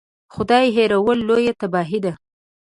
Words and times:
خدای 0.35 0.65
هېرول 0.77 1.17
لویه 1.27 1.53
تباهي 1.61 1.99
ده. 2.05 2.13